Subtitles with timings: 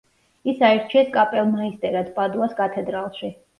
[0.53, 3.35] ის აირჩიეს კაპელმაისტერად პადუას კათედრალში.